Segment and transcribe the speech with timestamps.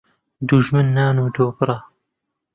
[0.47, 1.77] دوژمن نان و دۆ بڕە